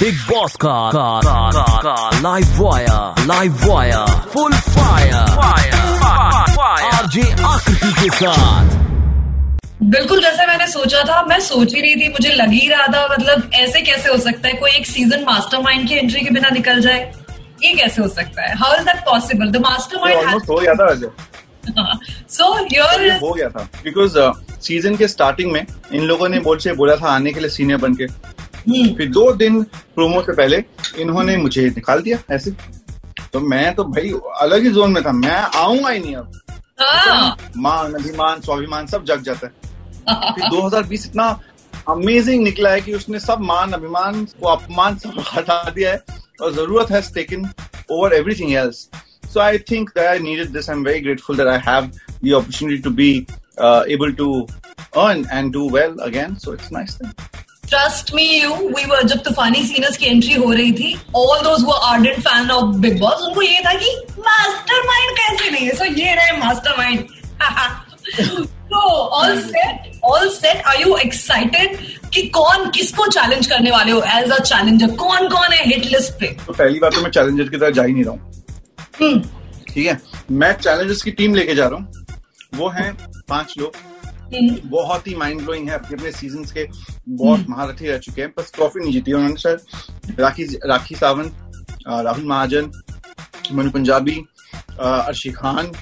[0.00, 5.14] Big boss का का का का, का live wire live wire full fire
[6.88, 8.76] RJ Aakriti के साथ.
[9.94, 13.06] बिल्कुल जैसे मैंने सोचा था मैं सोच ही रही थी मुझे लग ही रहा था
[13.12, 16.80] मतलब ऐसे कैसे हो सकता है कोई एक सीज़न मास्टरमाइंड की एंट्री के बिना निकल
[16.80, 17.00] जाए।
[17.64, 18.54] ये कैसे हो सकता है?
[18.58, 20.86] How is that possible the mastermind हो गया था
[22.30, 24.18] सो ये योर हो गया था। बिकॉज़
[24.62, 27.78] सीज़न के स्टार्टिंग में इन लोगों ने बोल से बोला था आने के लिए सीनियर
[27.78, 28.06] बन के
[28.96, 29.62] फिर दो दिन
[29.94, 30.62] प्रोमो से पहले
[31.02, 32.50] इन्होंने मुझे निकाल दिया ऐसे
[33.32, 36.40] तो मैं तो भाई अलग ही जोन में था मैं आऊँगा ही नहीं अब
[36.80, 41.28] हाँ मान अभिमान स्वाभिमान सब जग जाता है फिर 2020 इतना
[41.88, 46.02] अमेजिंग निकला है कि उसने सब मान अभिमान को अपमान सब हटा दिया है
[46.42, 47.48] और ज़रूरत है taken
[47.90, 48.88] over everything else
[49.28, 50.68] So I think that I needed this.
[50.68, 53.26] I'm very grateful that I have the opportunity to be
[53.58, 54.46] uh, able to
[54.96, 56.38] earn and do well again.
[56.38, 56.94] So it's nice.
[56.94, 57.12] Then.
[57.70, 61.64] Trust me you we were जब तूफानी seniors की entry हो रही थी all those
[61.64, 65.74] वो ardent fan of Bigg Boss उनको ये था कि मास्टरमाइंड कैसे नहीं है?
[65.74, 67.04] सो ये रहे मास्टरमाइंड
[68.70, 68.78] तो
[69.18, 71.76] all set all set are you excited
[72.14, 76.12] कि कौन किसको चैलेंज करने वाले हो एज अ चैलेंजर कौन कौन है हिट लिस्ट
[76.20, 76.26] पे?
[76.46, 78.44] तो पहली बात तो मैं चैलेंजर की तरह जा ही नहीं रहा हूँ।
[79.00, 79.20] हम्म,
[79.68, 80.00] ठीक है?
[80.30, 82.06] मैं चैलेंजर्स की टीम लेके जा रहा हूँ।
[82.54, 82.90] वो है
[83.28, 83.72] पाँच लोग।
[84.32, 86.66] बहुत ही माइंड ब्लोइंग है अपने अपने सीज़न के
[87.22, 91.34] बहुत महारथी रह चुके हैं बस ट्रॉफी नहीं जीती उन्होंने शायद राखी राखी सावंत
[91.88, 92.70] राहुल महाजन
[93.52, 94.16] मनु पंजाबी
[94.80, 95.72] अर्शी खान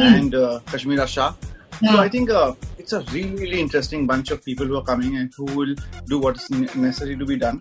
[0.00, 0.34] एंड
[0.74, 4.66] कश्मीरा शाह So हाँ, I think uh, it's a really, really interesting bunch of people
[4.66, 5.74] who are coming and who will
[6.06, 7.60] do what is necessary to be done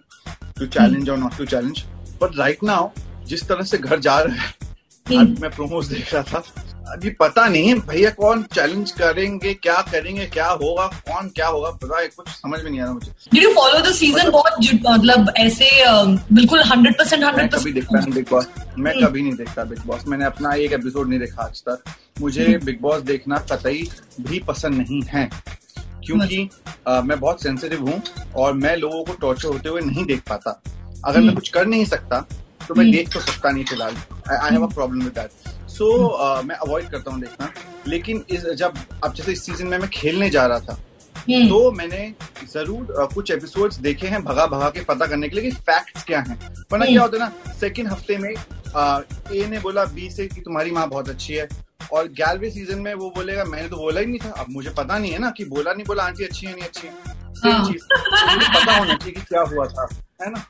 [0.58, 1.86] to challenge or not to challenge.
[2.20, 2.92] But right now,
[3.28, 6.44] जिस तरह से घर जा रहे हैं मैं promos देख रहा था
[6.92, 12.00] अभी पता नहीं भैया कौन चैलेंज करेंगे क्या करेंगे क्या होगा कौन क्या होगा पता
[12.00, 15.32] है कुछ समझ में नहीं आ रहा मुझे। Did you follow the season बहुत मतलब
[15.38, 15.70] ऐसे
[16.34, 18.48] बिल्कुल हंड्रेड परसेंट हंड्रेड कभी देखता परसेंट बिग बॉस
[18.78, 22.58] मैं कभी नहीं देखता बिग बॉस मैंने अपना एक एपिसोड नहीं देखा आज तक। मुझे
[22.66, 23.88] बिग बॉस देखना कतई
[24.22, 25.30] भी पसंद नहीं है।
[26.06, 26.50] क्योंकि
[26.88, 28.02] अ, मैं बहुत सेंसिटिव हूँ
[28.36, 30.62] और मैं लोगों को टॉर्चर होते हुए नहीं देख पाता।
[31.06, 32.20] अगर मैं कुछ कर नहीं सकता
[32.68, 33.96] तो मैं देख तो सकता नहीं फ़िलहाल।
[34.32, 37.52] I have a problem with that so मैं अवॉइड करता हूँ देखना।
[37.88, 38.74] लेकिन इस जब
[39.04, 40.78] अब जैसे इस सीज़न में मैं खेलने जा रहा था
[41.22, 42.14] तो मैंने
[42.52, 46.20] ज़रूर कुछ एपिसोड्स देखे हैं भगा भगा के पता करने के लिए कि फैक्ट्स क्या
[46.20, 46.38] हैं।
[46.72, 50.72] वरना क्या होता है ना सेकंड हफ़्ते में ए ने बोला बी से कि तुम्हारी
[50.72, 51.48] माँ बहुत अच्छी है।
[51.94, 54.98] और ग्यारहवें सीज़न में वो बोलेगा मैंने तो बोला ही नहीं था। अब मुझे पता
[54.98, 56.94] नहीं है ना कि बोला नहीं बोला आंटी अच्छी है नहीं अच्छी है।
[57.36, 59.88] सेम हाँ। चीज़। पता होना चाहिए कि क्या हुआ था
[60.22, 60.46] है ना?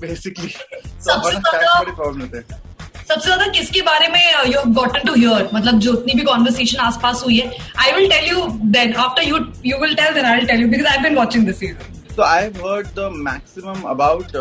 [0.00, 2.62] बेसिकली तो प्रॉब्लम होते हैं।
[3.10, 7.22] सबसे ज़्यादा किसके बारे में यू गॉटन टू हियर मतलब जो इतनी भी कॉन्वर्सेशन आसपास
[7.24, 7.46] हुई है।
[7.84, 10.68] I will tell you then after you you will tell then I will tell you
[10.68, 14.36] because I been watching this season so I have heard the maximum about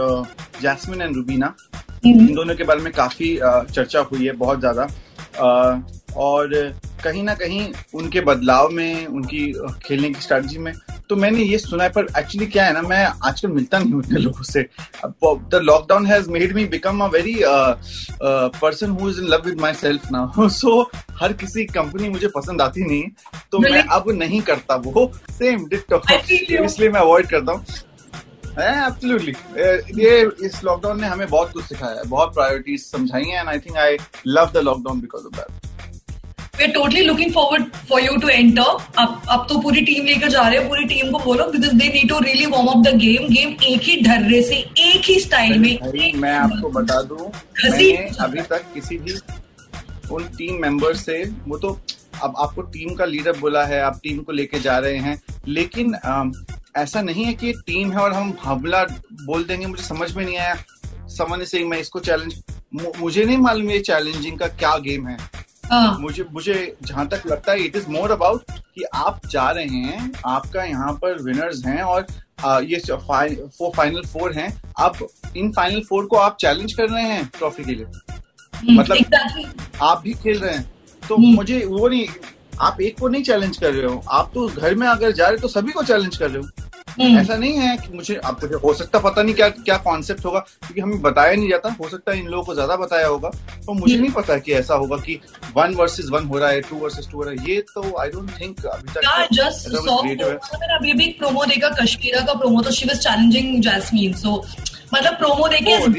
[0.61, 1.53] Jasmin and Rubina
[2.05, 4.87] इन दोनों के बारे में काफ़ी uh, चर्चा हुई है बहुत ज़्यादा।
[5.39, 5.73] Uh,
[6.17, 6.53] और
[7.03, 7.61] कहीं ना कहीं
[7.95, 9.41] उनके बदलाव में उनकी
[9.85, 10.73] खेलने की स्ट्रेटजी में।
[11.09, 14.03] तो मैंने ये सुना है पर एक्चुअली क्या है ना मैं आजकल मिलता नहीं हूँ
[14.03, 14.63] इतने लोगों से।
[15.03, 17.35] The lockdown has made me become a very
[18.61, 20.81] person who is in love with my self now so
[21.21, 23.09] हर किसी कंपनी मुझे पसंद आती नहीं है
[23.51, 26.63] तो मैं अब नहीं करता वो। Same you.
[26.63, 27.65] इसलिए मैं अवॉइड करता हूँ।
[28.59, 29.33] एब्सोल्युटली
[30.03, 33.59] ये इस लॉकडाउन ने हमें बहुत कुछ सिखाया है बहुत प्रायोरिटीज समझाई हैं and I
[33.59, 35.58] think I love the lockdown because of that
[36.59, 40.29] we are totally looking forward for you to enter अब अब तो पूरी टीम लेकर
[40.29, 42.95] जा रहे हो पूरी टीम को बोलो because they need to really warm up the
[42.97, 44.55] game game एक ही ढर्रे से
[44.87, 49.19] एक ही स्टाइल में मैं आपको बता दूँ मैंने अभी तक किसी भी
[50.15, 51.77] उन टीम मेंबर से वो तो
[52.23, 55.93] अब आपको टीम का लीडर बोला है आप टीम को लेके जा रहे हैं लेकिन
[55.93, 56.31] अम,
[56.77, 58.83] ऐसा नहीं है कि टीम है और हम हमला
[59.25, 60.55] बोल देंगे मुझे समझ में नहीं आया।
[61.17, 62.41] समझ से मैं इसको चैलेंज
[62.99, 65.17] मुझे नहीं मालूम ये चैलेंजिंग का क्या गेम हाँ,
[65.73, 70.11] मुझे मुझे जहाँ तक लगता है इट इज़ मोर अबाउट कि आप जा रहे हैं
[70.25, 72.05] आपका यहाँ पर विनर्स हैं और
[72.45, 75.07] आ, ये वो फाइनल फोर हैं। आप
[75.37, 77.85] इन फाइनल फोर को आप चैलेंज कर रहे हैं ट्रॉफी के लिए।
[78.55, 79.73] हम्म, मतलब- exactly.
[79.81, 80.73] आप भी खेल रहे हैं।
[81.09, 82.07] तो हम्म। मुझे वो नहीं
[82.61, 85.33] आप एक को नहीं चैलेंज कर रहे हो। आप तो घर में अगर जा रहे
[85.33, 86.68] हो तो सभी को चैलेंज कर रहे हो।
[86.99, 90.39] ऐसा नहीं है कि मुझे अब मुझे हो सकता पता नहीं क्या क्या कॉन्सेप्ट होगा
[90.39, 93.29] क्योंकि हमें बताया नहीं जाता हो सकता है इन लोगों को ज़्यादा बताया होगा
[93.65, 95.19] तो मुझे हम्म। नहीं पता कि ऐसा होगा कि
[95.55, 98.09] वन वर्सेस वन हो रहा है टू वर्सेस टू हो रहा है ये तो आई
[98.09, 99.75] डोंट थिंक अभी तक जस्ट
[100.71, 104.37] अभी भी प्रोमो देखा कश्मीरा का प्रोमो तो she was challenging Jasmine so
[104.93, 105.89] मतलब प्रोमो देखे Oh?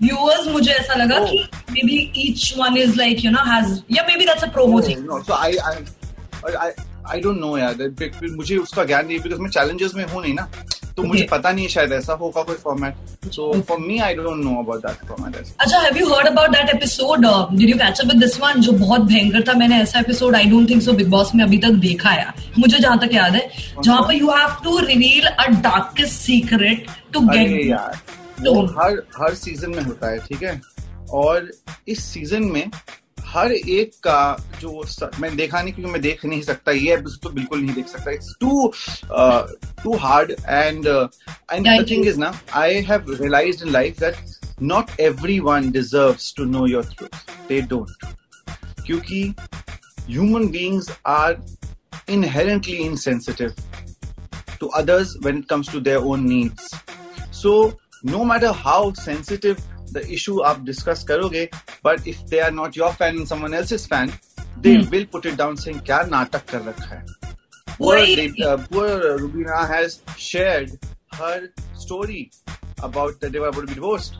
[0.00, 1.28] व्यूअर्स मुझे ऐसा लगा Oh.
[1.28, 1.36] कि
[1.84, 5.22] maybe each one is like you know has या maybe that's a promo thing no
[5.22, 6.70] so I I I
[7.04, 10.48] I don't know यार मुझे उसका ज्ञान नहीं बिकॉज़ मैं चैलेंजेस में हूँ नहीं ना
[10.96, 11.08] तो okay.
[11.08, 14.50] मुझे पता नहीं है शायद ऐसा होगा कोई format so for me I don't know
[14.58, 18.20] about that format अच्छा have you heard about that episode did you catch up with
[18.20, 19.52] this one जो बहुत भयंकर था?
[19.52, 22.78] मैंने ऐसा episode I don't think so Bigg Boss में अभी तक देखा है मुझे
[22.78, 23.48] जहाँ तक याद है
[23.82, 27.98] जहाँ पर you have to reveal a darkest secret to get यार
[28.40, 30.60] वो तो- हर हर सीज़न में होता है ठीक है?
[31.12, 31.50] और
[31.88, 32.70] इस सीज़न में
[33.34, 34.18] हर एक का
[34.60, 37.74] जो स- मैं देखा नहीं क्योंकि मैं देख नहीं सकता ये एपिसोड तो बिल्कुल नहीं
[37.74, 38.72] देख सकता। It's too
[39.82, 44.16] too hard and and the thing is ना I have realised in life that
[44.62, 48.06] not everyone deserves to know your truth they don't
[48.86, 49.22] क्योंकि
[50.08, 51.36] human beings are
[52.12, 53.52] inherently insensitive
[54.62, 56.66] to others when it comes to their own needs.
[57.38, 57.52] So,
[58.10, 59.62] no matter how sensitive
[59.96, 61.48] the issue आप discuss करोगे,
[61.88, 64.12] but if they are not your fan and someone else's fan,
[64.66, 64.88] they Hmm.
[64.94, 67.04] will put it down saying क्या नाटक कर रखा है.
[67.78, 67.96] Poor,
[68.48, 68.88] uh, poor
[69.20, 70.74] Rubina has shared
[71.20, 71.48] her
[71.84, 72.20] story
[72.88, 74.16] about that they were about to be divorced.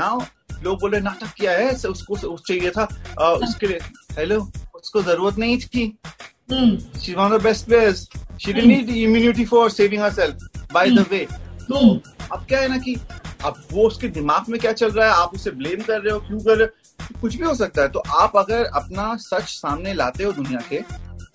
[0.00, 0.12] Now
[0.64, 3.78] लोग बोले नाटक किया है उसको उस चाहिए था uh, उसके लिए
[4.18, 4.38] हेलो
[4.74, 5.92] उसको ज़रूरत नहीं थी
[6.50, 6.74] Hmm.
[7.02, 8.00] she's one of the best players.
[8.42, 10.44] She didn't need the immunity for saving herself.
[10.76, 11.24] By the way,
[11.68, 11.80] तो
[12.32, 12.94] अब क्या है ना कि
[13.46, 15.12] अब वो उसके दिमाग में क्या चल रहा है?
[15.22, 16.20] आप उसे ब्लेम कर रहे हो?
[16.20, 17.20] क्यों कर रहे हो?
[17.20, 20.80] कुछ भी हो सकता है। तो आप अगर अपना सच सामने लाते हो दुनिया के,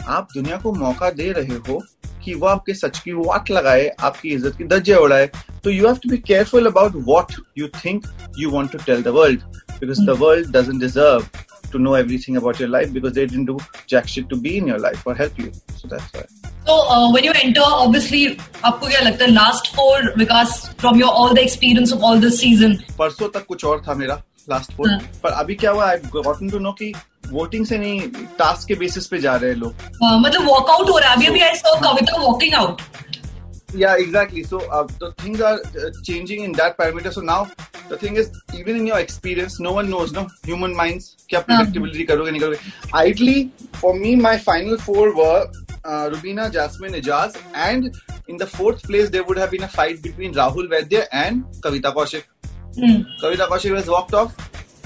[0.03, 1.81] आप दुनिया को मौका दे रहे हो
[2.23, 5.29] कि वो आपके सच की वाट लगाए, आपकी इज़्ज़त की दर्जे उड़ाए।
[5.63, 8.05] तो you have to be careful about what you think
[8.39, 9.41] you want to tell the world
[9.79, 11.27] because the world doesn't deserve
[11.71, 11.95] to know
[12.41, 13.57] about your life, because they didn't do
[13.87, 15.51] jack shit to be in your life or help you.
[15.77, 16.40] So that's why.
[16.65, 18.25] So uh, when you enter, obviously,
[18.65, 22.39] आपको क्या लगता है last four Vikas from your all the experience of all this
[22.41, 22.77] season.
[22.99, 26.49] परसों तक कुछ और था मेरा लास्ट फोर हाँ। पर अभी क्या हुआ आई गॉटन
[26.49, 26.93] टू नो कि
[27.31, 27.99] वोटिंग से नहीं
[28.39, 29.73] टास्क के बेसिस पे जा रहे हैं लोग
[30.03, 32.81] Uh, मतलब वॉकआउट हो रहा है अभी अभी I saw Kavita walking out
[33.73, 37.37] yeah exactly so uh, the things are uh, changing in that parameter so now
[37.91, 42.05] the thing is even in your experience no one knows no human minds क्या predictability
[42.07, 42.57] करोगे नहीं करोगे
[43.03, 43.37] ideally
[43.83, 45.39] for me my final four were
[45.83, 47.95] uh, Rubina Jasmine Ijaz and
[48.27, 51.93] in the fourth place there would have been a fight between Rahul Vaidya and Kavita
[51.93, 52.23] Kaushik
[52.75, 54.35] Kavita Kaushik has walked off,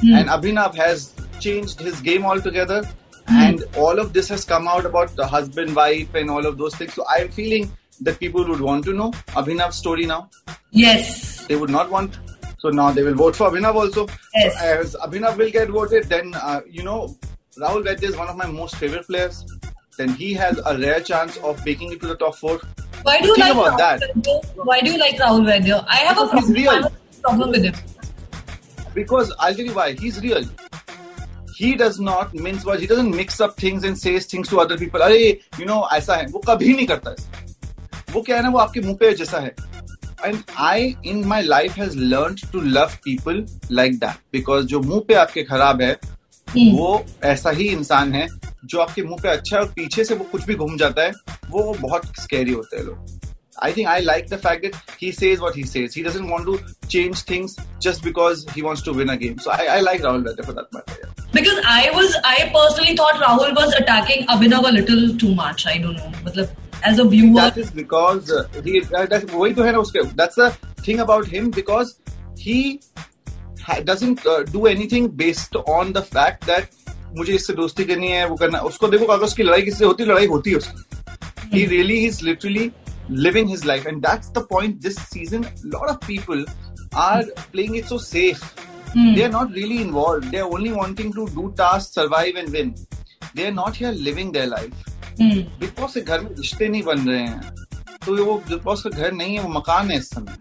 [0.01, 2.83] and Abhinav has changed his game altogether.
[3.27, 6.75] And all of this has come out about the husband, wife, and all of those
[6.75, 6.93] things.
[6.93, 7.71] So I'm feeling
[8.01, 10.29] that people would want to know Abhinav's story now.
[10.71, 11.45] Yes.
[11.47, 12.19] They would not want.
[12.59, 14.07] So now they will vote for Abhinav also.
[14.35, 14.53] Yes.
[14.53, 17.17] So as Abhinav will get voted, then uh, you know
[17.57, 19.43] Rahul Vaidya is one of my most favorite players.
[19.97, 22.59] Then he has a rare chance of making it to the top four.
[23.03, 24.01] Why do you Think like about Rahul that.
[24.01, 24.65] Vaidya?
[24.69, 25.85] Why do you like Rahul Vaidya?
[25.87, 26.85] I have a Because he's problem, real.
[26.85, 27.75] a problem with him.
[28.93, 29.91] Because I'll tell you why.
[29.93, 30.43] He's real.
[31.57, 32.81] He does not mince words.
[32.81, 35.01] He doesn't mix up things and says things to other people.
[35.01, 38.57] अरे you know ऐसा है वो कभी नहीं करता है वो क्या है ना वो
[38.59, 39.53] आपके मुँह पे जैसा है
[40.27, 43.41] and I in my life has learned to love people
[43.79, 45.91] like that because जो मुँह पे आपके खराब है
[46.57, 48.27] वो ऐसा ही इंसान है
[48.73, 51.11] जो आपके मुँह पे अच्छा है और पीछे से वो कुछ भी घूम जाता है
[51.49, 53.23] वो बहुत स्कैरी होते हैं लोग
[53.65, 55.93] I think I like the fact that he says what he says.
[55.93, 57.53] He doesn't want to change things
[57.85, 59.37] just because he wants to win a game.
[59.39, 60.97] So I, I like Rahul Vaidya for that matter.
[61.03, 61.23] Yeah.
[61.31, 65.65] Because I was, I personally thought Rahul was attacking Abhinav a little too much.
[65.65, 66.11] I don't know.
[66.25, 66.49] मतलब
[66.83, 70.03] as a viewer, That is because uh, he uh, that's वही तो है ना उसके
[70.15, 70.49] that's the
[70.81, 71.99] thing about him because
[72.37, 72.81] he
[73.61, 76.69] ha- doesn't uh, do anything based on the fact that
[77.17, 80.27] मुझे इससे दोस्ती करनी है वो करना उसको देखो अगर उसकी लड़ाई किससे होती लड़ाई
[80.35, 80.83] होती है उसकी
[81.53, 82.63] he really is literally
[83.25, 86.39] living his life and that's the point this season a lot of people
[87.03, 87.21] are
[87.53, 88.41] playing it so safe
[88.95, 92.73] they are not really involved they are only wanting to do tasks survive and win
[93.35, 94.83] they are not here living their life
[95.19, 95.37] Hmm.
[95.59, 97.53] Bigg Boss के घर में रिश्ते नहीं बन रहे हैं
[98.05, 100.37] तो वो बिग बॉस का घर नहीं है वो मकान है इस समय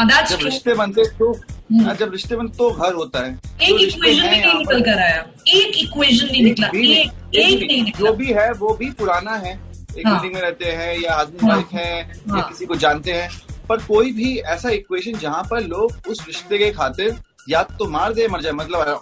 [0.00, 0.38] Uh, जब.
[0.44, 1.32] रिश्ते बनते तो
[1.80, 5.26] हाँ, जब रिश्ते बनते तो घर होता है। एक इक्वेशन भी नहीं निकल कर आया।
[5.48, 9.72] एक इक्वेशन नहीं निकला। नहीं- एक एक नहीं। जो भी है वो भी पुराना है।
[9.98, 12.74] एक हाँ। बिल्डिंग में रहते हैं या हस्बैंड हाँ। वाइफ है या हाँ। किसी को
[12.74, 13.30] जानते हैं
[13.68, 17.16] पर कोई भी ऐसा इक्वेशन जहाँ पर लोग उस रिश्ते के खातिर
[17.48, 19.00] या तो मार दे मर जाए मतलब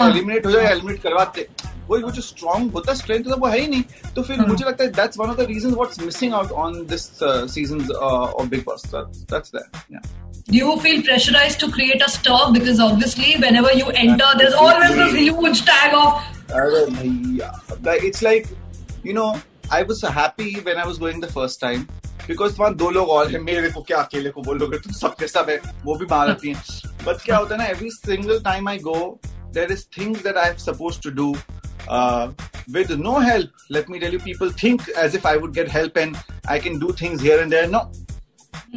[0.00, 1.48] हाँ। एलिमिनेट हो। जाए एलिमिनेट करवाते।
[1.88, 3.82] कोई वो जो स्ट्रॉन्ग होता है स्ट्रेंथ होता है वो है ही नहीं।
[4.16, 6.72] तो फिर हाँ। मुझे लगता है that's one of the reasons what's missing out on
[6.74, 10.00] this seasons of Bigg Boss that's that
[10.51, 12.51] Do you feel pressurized to create a stir?
[12.53, 17.51] Because obviously, whenever you enter, there's always this huge tag of अरे भैया
[17.85, 18.47] like it's like
[19.03, 19.29] you know
[19.69, 21.87] I was happy when I was going the first time
[22.27, 25.49] because वहाँ दो लोग और हैं मेरे को क्या अकेले को बोलोगे तुम सबके सब
[25.49, 26.63] है वो भी बाहर आती हैं
[27.03, 28.97] but क्या होता है ना every single time I go
[29.57, 31.27] there is things that I'm supposed to do
[31.89, 32.31] uh,
[32.77, 35.97] with no help let me tell you people think as if I would get help
[35.97, 37.89] and I can do things here and there no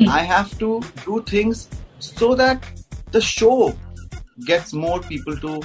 [0.09, 2.65] I have to do things so that
[3.13, 3.75] the show
[4.45, 5.61] gets more people to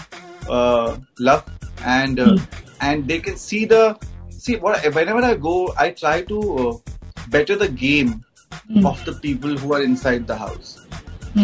[0.49, 1.43] uh, love
[1.83, 2.37] and uh,
[2.81, 3.97] and they can see the
[4.31, 6.77] see what whenever I go I try to uh,
[7.29, 8.23] better the game
[8.83, 10.79] of the people who are inside the house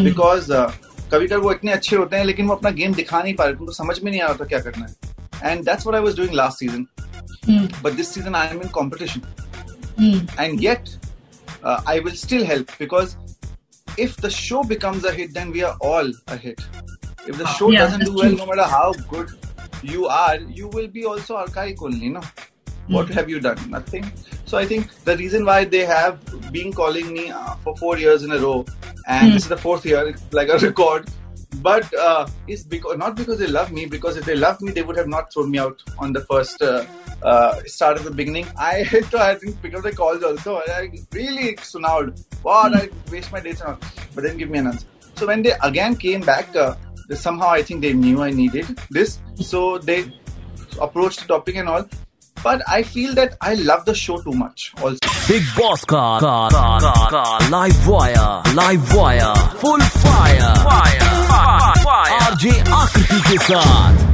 [0.03, 0.71] because uh,
[1.11, 3.53] कभी कभी वो इतने अच्छे होते हैं लेकिन वो अपना गेम दिखा नहीं पा रहे
[3.53, 6.15] उनको समझ में नहीं आ रहा था क्या करना है and that's what I was
[6.17, 6.85] doing last season
[7.83, 9.21] but this season I am in competition
[10.39, 10.87] and yet
[11.66, 13.16] uh, I will still help because
[13.98, 16.60] if the show becomes a hit, then we are all a hit.
[17.26, 18.38] If the show Yeah, doesn't do well, true.
[18.42, 19.30] no matter how good
[19.82, 22.22] you are, you will be also archaic only, no?
[22.88, 23.58] What have you done?
[23.68, 24.04] Nothing.
[24.44, 26.20] So I think the reason why they have
[26.52, 28.64] been calling me uh, for four years in a row,
[29.08, 31.08] and this is the fourth year, it's like a record.
[31.62, 33.86] But uh, it's because not because they love me.
[33.86, 36.62] Because if they loved me, they would have not thrown me out on the first
[36.62, 36.84] uh,
[37.25, 38.47] uh, start at the beginning.
[38.57, 40.59] I had to I didn't pick up the calls also.
[40.61, 42.23] and I really sunowed.
[42.43, 43.77] What I waste my days on,
[44.15, 44.87] but then give me an answer.
[45.15, 46.75] So when they again came back, uh,
[47.09, 49.99] they- somehow I think they knew I needed this, so they
[50.79, 51.85] approached the topic and all.
[52.43, 54.97] But I feel that I love the show too much also.
[55.27, 61.09] Big Boss का का का का, का live wire live wire full fire fire
[62.21, 64.04] RJ Aakriti के साथ